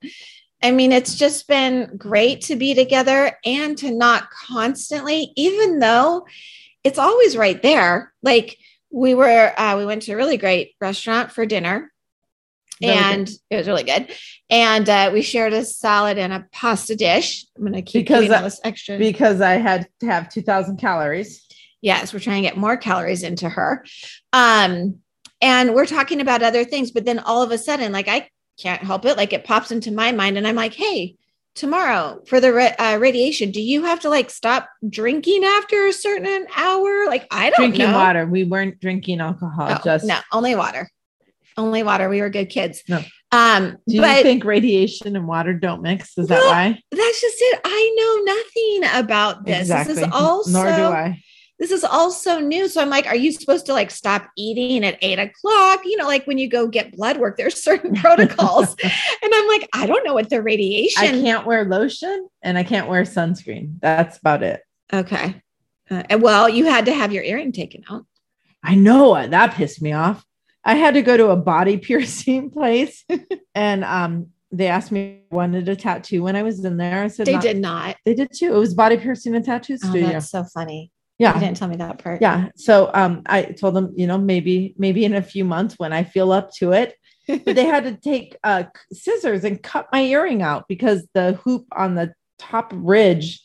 I 0.63 0.71
mean, 0.71 0.91
it's 0.91 1.15
just 1.15 1.47
been 1.47 1.95
great 1.97 2.41
to 2.41 2.55
be 2.55 2.73
together 2.73 3.37
and 3.45 3.77
to 3.79 3.91
not 3.91 4.29
constantly, 4.29 5.33
even 5.35 5.79
though 5.79 6.25
it's 6.83 6.99
always 6.99 7.35
right 7.35 7.61
there. 7.61 8.13
Like 8.21 8.57
we 8.91 9.13
were, 9.15 9.53
uh, 9.59 9.77
we 9.77 9.85
went 9.85 10.03
to 10.03 10.13
a 10.13 10.17
really 10.17 10.37
great 10.37 10.73
restaurant 10.81 11.31
for 11.31 11.45
dinner 11.45 11.91
Really 12.81 12.93
good. 12.95 13.03
and 13.03 13.29
it 13.51 13.55
was 13.57 13.67
really 13.67 13.83
good. 13.83 14.11
And 14.49 14.89
uh, 14.89 15.11
we 15.13 15.21
shared 15.21 15.53
a 15.53 15.63
salad 15.63 16.17
and 16.17 16.33
a 16.33 16.45
pasta 16.51 16.95
dish. 16.95 17.45
I'm 17.55 17.61
going 17.63 17.73
to 17.73 17.81
keep 17.83 18.07
Because 18.07 18.29
I- 18.29 18.41
this 18.41 18.59
extra. 18.63 18.97
Because 18.97 19.39
I 19.41 19.53
had 19.53 19.87
to 19.99 20.07
have 20.07 20.29
2,000 20.29 20.77
calories. 20.77 21.45
Yes, 21.81 22.13
we're 22.13 22.19
trying 22.19 22.43
to 22.43 22.47
get 22.49 22.57
more 22.57 22.77
calories 22.77 23.23
into 23.23 23.49
her. 23.49 23.83
Um, 24.33 24.99
and 25.41 25.73
we're 25.73 25.87
talking 25.87 26.21
about 26.21 26.43
other 26.43 26.63
things, 26.63 26.91
but 26.91 27.05
then 27.05 27.17
all 27.19 27.41
of 27.41 27.51
a 27.51 27.57
sudden, 27.57 27.91
like 27.91 28.07
I 28.07 28.29
can't 28.59 28.81
help 28.83 29.05
it, 29.05 29.17
like 29.17 29.33
it 29.33 29.43
pops 29.43 29.71
into 29.71 29.91
my 29.91 30.11
mind, 30.11 30.37
and 30.37 30.47
I'm 30.47 30.55
like, 30.55 30.73
hey, 30.73 31.15
tomorrow 31.55 32.21
for 32.27 32.39
the 32.39 32.53
ra- 32.53 32.75
uh, 32.79 32.97
radiation, 32.99 33.51
do 33.51 33.61
you 33.61 33.83
have 33.83 33.99
to 34.01 34.09
like 34.09 34.29
stop 34.29 34.69
drinking 34.87 35.43
after 35.43 35.87
a 35.87 35.93
certain 35.93 36.47
hour? 36.55 37.05
Like 37.07 37.27
I 37.31 37.49
don't 37.49 37.59
Drinking 37.69 37.91
know. 37.91 37.97
water. 37.97 38.25
We 38.25 38.43
weren't 38.43 38.79
drinking 38.79 39.19
alcohol. 39.21 39.67
No, 39.69 39.79
just 39.83 40.05
no, 40.05 40.17
only 40.31 40.55
water, 40.55 40.89
only 41.57 41.83
water. 41.83 42.09
We 42.09 42.21
were 42.21 42.29
good 42.29 42.49
kids. 42.49 42.83
No. 42.87 43.01
Um, 43.33 43.77
Do 43.87 43.95
you 43.95 44.01
but 44.01 44.23
think 44.23 44.43
radiation 44.43 45.15
and 45.15 45.25
water 45.27 45.53
don't 45.53 45.81
mix? 45.81 46.17
Is 46.17 46.27
that 46.27 46.39
why? 46.45 46.77
that's 46.91 47.21
just 47.21 47.37
it. 47.39 47.61
I 47.63 47.95
know 47.97 48.33
nothing 48.33 49.03
about 49.05 49.45
this. 49.45 49.69
This 49.69 49.97
is 49.97 50.03
also 50.11 50.51
Nor 50.51 50.65
do 50.65 50.83
I. 50.83 51.23
this 51.61 51.69
is 51.69 51.83
also 51.83 52.39
new. 52.39 52.67
So 52.67 52.81
I'm 52.81 52.89
like, 52.89 53.05
are 53.05 53.15
you 53.15 53.31
supposed 53.31 53.67
to 53.67 53.73
like 53.73 53.91
stop 53.91 54.27
eating 54.35 54.83
at 54.83 54.97
eight 55.03 55.19
o'clock? 55.19 55.81
You 55.85 55.95
know, 55.95 56.07
like 56.07 56.25
when 56.25 56.39
you 56.39 56.49
go 56.49 56.67
get 56.67 56.91
blood 56.97 57.17
work, 57.17 57.37
there's 57.37 57.61
certain 57.61 57.93
protocols. 58.03 58.75
and 58.83 59.31
I'm 59.33 59.47
like, 59.47 59.69
I 59.71 59.85
don't 59.85 60.03
know 60.03 60.15
what 60.15 60.31
the 60.31 60.41
radiation. 60.41 61.03
I 61.03 61.11
can't 61.11 61.45
wear 61.45 61.63
lotion 61.65 62.27
and 62.41 62.57
I 62.57 62.63
can't 62.63 62.87
wear 62.87 63.03
sunscreen. 63.03 63.75
That's 63.79 64.17
about 64.17 64.41
it. 64.41 64.63
Okay. 64.91 65.39
Uh, 65.89 66.01
well, 66.19 66.49
you 66.49 66.65
had 66.65 66.85
to 66.87 66.93
have 66.93 67.13
your 67.13 67.23
earring 67.23 67.51
taken 67.51 67.83
out. 67.91 68.05
I 68.63 68.73
know 68.73 69.27
that 69.27 69.53
pissed 69.53 69.83
me 69.83 69.91
off. 69.93 70.25
I 70.65 70.73
had 70.73 70.95
to 70.95 71.03
go 71.03 71.15
to 71.15 71.29
a 71.29 71.35
body 71.37 71.77
piercing 71.87 72.49
place 72.49 73.05
and 73.53 73.83
um 73.83 74.27
they 74.51 74.67
asked 74.67 74.91
me 74.91 75.21
if 75.27 75.31
I 75.31 75.35
wanted 75.35 75.69
a 75.69 75.75
tattoo 75.75 76.23
when 76.23 76.35
I 76.35 76.41
was 76.41 76.65
in 76.65 76.77
there. 76.77 77.03
I 77.03 77.07
said 77.07 77.27
They 77.27 77.33
"Not-" 77.33 77.41
did 77.43 77.57
not. 77.57 77.97
They 78.03 78.15
did 78.15 78.33
too. 78.33 78.53
It 78.55 78.57
was 78.57 78.73
body 78.73 78.97
piercing 78.97 79.35
and 79.35 79.45
tattoo 79.45 79.77
Oh, 79.83 79.89
studio. 79.89 80.09
that's 80.09 80.29
so 80.31 80.43
funny. 80.43 80.91
You 81.21 81.27
yeah. 81.27 81.39
didn't 81.39 81.57
tell 81.57 81.67
me 81.67 81.75
that 81.75 81.99
part. 82.03 82.19
Yeah. 82.21 82.49
So 82.55 82.89
um 82.93 83.21
I 83.27 83.43
told 83.43 83.75
them, 83.75 83.93
you 83.95 84.07
know, 84.07 84.17
maybe 84.17 84.73
maybe 84.77 85.05
in 85.05 85.13
a 85.13 85.21
few 85.21 85.45
months 85.45 85.75
when 85.77 85.93
I 85.93 86.03
feel 86.03 86.31
up 86.31 86.51
to 86.59 86.71
it. 86.71 86.95
But 87.45 87.55
they 87.55 87.65
had 87.65 87.83
to 87.83 87.95
take 87.95 88.35
uh 88.43 88.63
scissors 88.91 89.43
and 89.43 89.61
cut 89.61 89.87
my 89.93 90.01
earring 90.01 90.41
out 90.41 90.67
because 90.67 91.07
the 91.13 91.33
hoop 91.43 91.67
on 91.83 91.93
the 91.95 92.13
top 92.39 92.71
ridge 92.75 93.39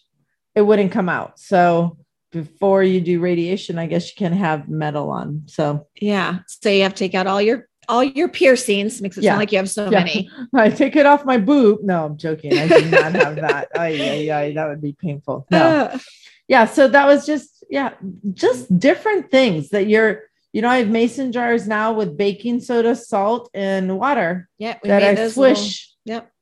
it 0.55 0.63
wouldn't 0.63 0.91
come 0.93 1.11
out. 1.11 1.39
So 1.39 1.99
before 2.33 2.83
you 2.83 3.01
do 3.03 3.21
radiation, 3.21 3.79
I 3.79 3.87
guess 3.87 4.09
you 4.09 4.15
can 4.17 4.33
have 4.33 4.69
metal 4.71 5.11
on. 5.11 5.43
So 5.47 5.87
Yeah. 6.01 6.39
So 6.47 6.71
you 6.71 6.83
have 6.85 6.95
to 6.95 6.99
take 6.99 7.15
out 7.15 7.27
all 7.27 7.43
your 7.43 7.69
all 7.89 8.03
your 8.03 8.29
piercings. 8.29 9.01
Makes 9.03 9.19
it 9.19 9.25
Yeah. 9.25 9.33
sound 9.33 9.41
like 9.41 9.53
you 9.53 9.59
have 9.59 9.69
so 9.71 9.91
Yeah. 9.91 9.99
many. 10.03 10.31
I 10.55 10.71
take 10.71 10.97
it 10.97 11.05
off 11.05 11.25
my 11.27 11.37
boob. 11.37 11.81
No, 11.83 12.07
I'm 12.07 12.17
joking. 12.17 12.57
I 12.59 12.67
do 12.69 12.91
not 12.91 13.13
have 13.13 13.37
that. 13.37 13.69
Ay, 13.77 14.53
that 14.57 14.67
would 14.69 14.81
be 14.81 14.95
painful. 14.99 15.47
No. 15.51 15.63
Uh, 15.63 15.99
Yeah. 16.49 16.65
So 16.67 16.87
that 16.87 17.07
was 17.09 17.27
just, 17.27 17.56
yeah, 17.69 17.95
just 18.33 18.79
different 18.79 19.31
things 19.31 19.71
that 19.71 19.89
you're, 19.89 20.23
you 20.53 20.63
know, 20.63 20.69
I 20.69 20.79
have 20.79 20.89
mason 20.89 21.33
jars 21.33 21.67
now 21.67 21.93
with 21.93 22.17
baking 22.17 22.61
soda, 22.61 22.95
salt, 22.97 23.51
and 23.55 23.99
water 23.99 24.49
yeah. 24.59 24.79
We 24.83 24.89
that 24.89 25.03
made 25.03 25.09
I 25.11 25.15
those 25.15 25.35
swish 25.35 25.95
little- 26.07 26.23
yep. 26.25 26.33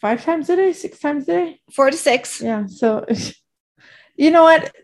five 0.00 0.24
times 0.24 0.48
a 0.50 0.56
day, 0.56 0.72
six 0.72 0.98
times 0.98 1.24
a 1.28 1.32
day. 1.32 1.60
Four 1.74 1.90
to 1.90 1.96
six. 1.96 2.40
Yeah. 2.40 2.66
So, 2.66 3.06
you 4.16 4.30
know 4.30 4.44
what? 4.44 4.74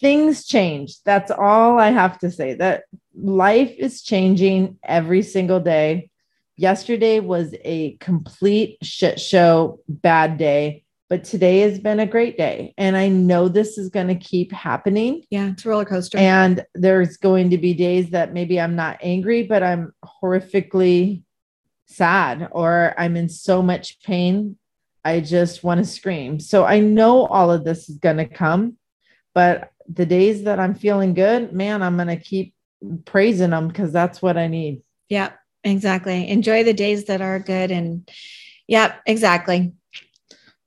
Things 0.00 0.46
change. 0.46 1.02
That's 1.04 1.30
all 1.30 1.78
I 1.78 1.90
have 1.90 2.18
to 2.20 2.30
say. 2.30 2.54
That 2.54 2.84
life 3.14 3.74
is 3.78 4.02
changing 4.02 4.78
every 4.82 5.22
single 5.22 5.60
day. 5.60 6.08
Yesterday 6.56 7.20
was 7.20 7.54
a 7.64 7.96
complete 8.00 8.78
shit 8.82 9.20
show, 9.20 9.80
bad 9.88 10.38
day, 10.38 10.84
but 11.10 11.24
today 11.24 11.58
has 11.58 11.80
been 11.80 11.98
a 11.98 12.06
great 12.06 12.38
day. 12.38 12.72
And 12.78 12.96
I 12.96 13.08
know 13.08 13.48
this 13.48 13.76
is 13.76 13.88
going 13.88 14.06
to 14.06 14.14
keep 14.14 14.52
happening. 14.52 15.24
Yeah. 15.28 15.50
It's 15.50 15.66
a 15.66 15.68
roller 15.68 15.84
coaster. 15.84 16.16
And 16.16 16.64
there's 16.74 17.16
going 17.16 17.50
to 17.50 17.58
be 17.58 17.74
days 17.74 18.10
that 18.10 18.32
maybe 18.32 18.60
I'm 18.60 18.76
not 18.76 18.98
angry, 19.02 19.42
but 19.42 19.64
I'm 19.64 19.92
horrifically 20.22 21.24
sad 21.86 22.48
or 22.52 22.94
I'm 22.96 23.16
in 23.16 23.28
so 23.28 23.60
much 23.60 24.00
pain. 24.04 24.56
I 25.04 25.18
just 25.18 25.64
want 25.64 25.78
to 25.78 25.84
scream. 25.84 26.38
So 26.38 26.64
I 26.64 26.78
know 26.78 27.26
all 27.26 27.50
of 27.50 27.64
this 27.64 27.88
is 27.90 27.96
going 27.96 28.18
to 28.18 28.26
come, 28.26 28.76
but 29.34 29.72
the 29.92 30.06
days 30.06 30.44
that 30.44 30.60
I'm 30.60 30.76
feeling 30.76 31.14
good, 31.14 31.52
man, 31.52 31.82
I'm 31.82 31.96
going 31.96 32.06
to 32.06 32.16
keep 32.16 32.54
praising 33.04 33.50
them 33.50 33.66
because 33.66 33.92
that's 33.92 34.22
what 34.22 34.36
I 34.36 34.46
need. 34.46 34.82
Yep, 35.08 35.36
exactly. 35.64 36.28
Enjoy 36.28 36.62
the 36.62 36.72
days 36.72 37.06
that 37.06 37.20
are 37.20 37.40
good. 37.40 37.72
And 37.72 38.08
yep, 38.68 39.00
exactly. 39.06 39.72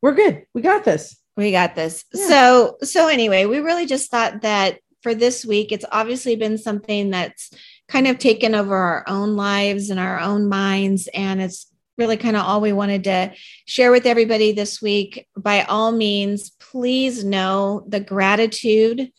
We're 0.03 0.15
good. 0.15 0.45
We 0.53 0.61
got 0.61 0.83
this. 0.83 1.15
We 1.37 1.51
got 1.53 1.75
this. 1.75 2.03
Yeah. 2.13 2.27
So, 2.27 2.77
so 2.83 3.07
anyway, 3.07 3.45
we 3.45 3.59
really 3.59 3.85
just 3.85 4.11
thought 4.11 4.41
that 4.41 4.79
for 5.01 5.15
this 5.15 5.45
week, 5.45 5.71
it's 5.71 5.85
obviously 5.93 6.35
been 6.35 6.57
something 6.57 7.09
that's 7.09 7.51
kind 7.87 8.07
of 8.07 8.19
taken 8.19 8.53
over 8.53 8.75
our 8.75 9.05
own 9.07 9.37
lives 9.37 9.89
and 9.89 10.01
our 10.01 10.19
own 10.19 10.49
minds. 10.49 11.07
And 11.13 11.41
it's 11.41 11.67
really 11.97 12.17
kind 12.17 12.35
of 12.35 12.43
all 12.45 12.59
we 12.59 12.73
wanted 12.73 13.05
to 13.05 13.31
share 13.65 13.91
with 13.91 14.05
everybody 14.05 14.51
this 14.51 14.81
week. 14.81 15.25
By 15.37 15.61
all 15.61 15.93
means, 15.93 16.49
please 16.59 17.23
know 17.23 17.85
the 17.87 18.01
gratitude 18.01 19.09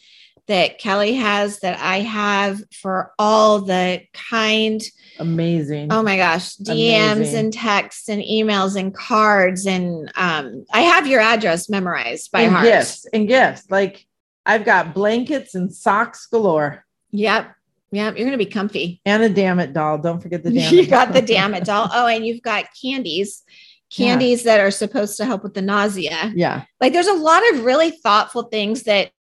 that 0.47 0.79
Kelly 0.79 1.15
has, 1.15 1.61
that 1.61 1.79
I 1.81 2.01
have 2.01 2.63
for 2.73 3.13
all 3.19 3.61
the 3.61 4.03
kind, 4.13 4.83
Amazing. 5.19 5.93
oh 5.93 6.03
my 6.03 6.17
gosh, 6.17 6.57
DMs 6.57 7.13
Amazing. 7.13 7.39
and 7.39 7.53
texts 7.53 8.09
and 8.09 8.23
emails 8.23 8.77
and 8.79 8.95
cards. 8.95 9.67
And 9.67 10.13
um, 10.17 10.65
I 10.73 10.83
have 10.83 11.07
your 11.07 11.21
address 11.21 11.69
memorized 11.71 12.31
by 12.33 12.43
and 12.43 12.53
heart. 12.53 12.65
gifts 12.67 13.07
and 13.13 13.27
gifts. 13.29 13.71
Like 13.71 14.07
I've 14.45 14.65
got 14.65 14.93
blankets 14.95 15.55
and 15.55 15.73
socks 15.73 16.27
galore 16.27 16.85
Yep. 17.13 17.55
Yep. 17.93 18.17
You're 18.17 18.27
going 18.27 18.39
to 18.39 18.45
be 18.45 18.51
comfy. 18.51 19.01
and 19.07 19.23
a 19.23 19.29
damn 19.29 19.61
it 19.61 19.73
doll. 19.73 19.99
Don't 19.99 20.21
forget 20.21 20.43
the 20.43 20.51
damn 20.53 20.75
you 20.75 20.85
got 20.87 21.13
the 21.13 21.23
damn 21.23 21.55
it 21.55 21.65
doll. 21.65 21.89
Oh, 21.93 22.07
and 22.09 22.27
you've 22.27 22.43
got 22.43 22.67
candies, 22.83 23.43
Yeah. 23.97 24.09
candies 24.09 24.43
that 24.43 24.59
are 24.59 24.73
supposed 24.73 25.17
to 25.19 25.25
help 25.25 25.45
with 25.45 25.55
the 25.55 25.63
nausea. 25.63 26.33
Yeah. 26.35 26.65
Like 26.81 26.93
there's 26.93 27.07
a 27.07 27.13
lot 27.15 27.43
of 27.53 27.65
really 27.65 27.93
thoughtful 27.93 28.43
things 28.45 28.83
that 28.83 29.13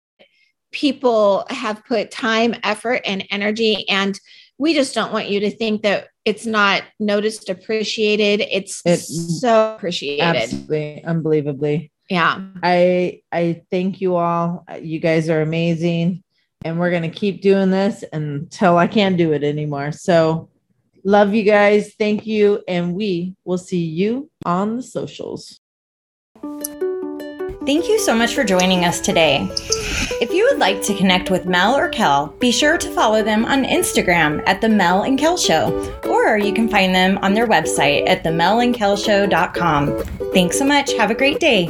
people 0.74 1.46
have 1.50 1.86
put 1.86 2.12
time, 2.12 2.56
effort, 2.64 3.02
and 3.06 3.26
energy. 3.32 3.88
And 3.88 4.20
we 4.58 4.74
just 4.74 4.94
don't 4.94 5.14
want 5.14 5.30
you 5.30 5.40
to 5.42 5.52
think 5.52 5.84
that 5.84 6.08
it's 6.26 6.46
not 6.46 6.84
noticed, 7.00 7.50
appreciated. 7.50 8.46
It's 8.52 8.82
It- 8.86 9.00
so 9.00 9.76
appreciated. 9.76 10.22
Absolutely. 10.24 11.04
Unbelievably. 11.06 11.92
Yeah. 12.10 12.42
I 12.62 13.22
I 13.32 13.62
thank 13.72 14.02
you 14.02 14.16
all. 14.16 14.66
You 14.82 15.00
guys 15.00 15.30
are 15.30 15.42
amazing. 15.42 16.24
And 16.66 16.80
we're 16.80 16.92
gonna 16.92 17.10
keep 17.10 17.42
doing 17.42 17.72
this 17.72 18.04
until 18.14 18.78
I 18.78 18.88
can't 18.88 19.18
do 19.18 19.34
it 19.34 19.44
anymore. 19.44 19.92
So 19.92 20.50
love 21.04 21.34
you 21.34 21.44
guys. 21.44 21.94
Thank 21.98 22.26
you. 22.26 22.64
And 22.68 22.94
we 22.94 23.36
will 23.46 23.58
see 23.58 23.84
you 23.84 24.30
on 24.46 24.76
the 24.78 24.84
socials. 24.84 25.60
Thank 27.66 27.88
you 27.88 27.98
so 28.00 28.14
much 28.14 28.36
for 28.36 28.44
joining 28.44 28.84
us 28.84 29.00
today. 29.00 29.50
If 30.22 30.32
you 30.32 30.48
would 30.50 30.60
like 30.60 30.82
to 30.84 30.96
connect 30.96 31.30
with 31.30 31.46
Mel 31.46 31.76
or 31.76 31.90
Kel, 31.90 32.28
be 32.40 32.52
sure 32.52 32.78
to 32.78 32.90
follow 32.92 33.24
them 33.24 33.46
on 33.46 33.64
Instagram 33.64 34.42
at 34.48 34.62
The 34.62 34.70
Mel 34.70 35.04
and 35.04 35.20
Kel 35.20 35.38
Show, 35.38 35.94
or 36.06 36.38
you 36.38 36.54
can 36.54 36.68
find 36.68 36.94
them 36.96 37.18
on 37.20 37.34
their 37.34 37.48
website 37.48 38.08
at 38.08 38.24
themelandkelshow.com. 38.24 40.04
Thanks 40.34 40.58
so 40.58 40.66
much. 40.66 40.94
Have 40.94 41.12
a 41.12 41.16
great 41.16 41.40
day. 41.40 41.68